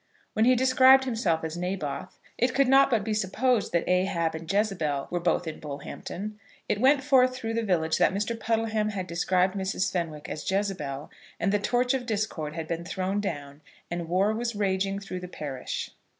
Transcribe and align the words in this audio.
When 0.33 0.45
he 0.45 0.55
described 0.55 1.03
himself 1.03 1.43
as 1.43 1.55
Naboth, 1.55 2.17
it 2.35 2.55
could 2.55 2.67
not 2.67 2.89
but 2.89 3.03
be 3.03 3.13
supposed 3.13 3.71
that 3.71 3.87
Ahab 3.87 4.33
and 4.33 4.51
Jezebel 4.51 5.09
were 5.11 5.19
both 5.19 5.45
in 5.45 5.59
Bullhampton. 5.59 6.39
It 6.67 6.81
went 6.81 7.03
forth 7.03 7.35
through 7.35 7.53
the 7.53 7.61
village 7.61 7.99
that 7.99 8.11
Mr. 8.11 8.35
Puddleham 8.35 8.93
had 8.93 9.05
described 9.05 9.53
Mrs. 9.53 9.91
Fenwick 9.91 10.27
as 10.27 10.49
Jezebel, 10.49 11.11
and 11.39 11.51
the 11.51 11.59
torch 11.59 11.93
of 11.93 12.07
discord 12.07 12.55
had 12.55 12.67
been 12.67 12.83
thrown 12.83 13.19
down, 13.21 13.61
and 13.91 14.09
war 14.09 14.33
was 14.33 14.55
raging 14.55 14.97
through 14.97 15.19
the 15.19 15.27
parish. 15.27 15.91